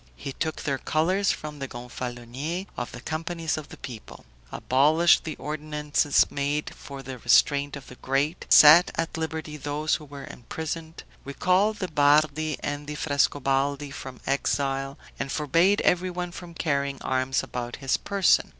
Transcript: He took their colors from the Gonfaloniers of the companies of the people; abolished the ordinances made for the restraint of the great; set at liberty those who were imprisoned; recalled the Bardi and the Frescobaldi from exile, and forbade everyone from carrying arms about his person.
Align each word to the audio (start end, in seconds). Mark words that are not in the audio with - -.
He 0.15 0.33
took 0.33 0.63
their 0.63 0.79
colors 0.79 1.31
from 1.31 1.59
the 1.59 1.67
Gonfaloniers 1.67 2.65
of 2.75 2.91
the 2.91 3.01
companies 3.01 3.55
of 3.55 3.69
the 3.69 3.77
people; 3.77 4.25
abolished 4.51 5.25
the 5.25 5.35
ordinances 5.35 6.25
made 6.31 6.73
for 6.73 7.03
the 7.03 7.19
restraint 7.19 7.75
of 7.75 7.85
the 7.85 7.93
great; 7.97 8.47
set 8.49 8.89
at 8.95 9.15
liberty 9.15 9.57
those 9.57 9.93
who 9.97 10.05
were 10.05 10.25
imprisoned; 10.25 11.03
recalled 11.23 11.77
the 11.77 11.87
Bardi 11.87 12.57
and 12.61 12.87
the 12.87 12.95
Frescobaldi 12.95 13.91
from 13.91 14.19
exile, 14.25 14.97
and 15.19 15.31
forbade 15.31 15.81
everyone 15.81 16.31
from 16.31 16.55
carrying 16.55 16.99
arms 17.03 17.43
about 17.43 17.75
his 17.75 17.97
person. 17.97 18.49